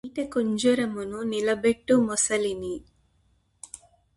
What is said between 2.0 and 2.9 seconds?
మొసలిని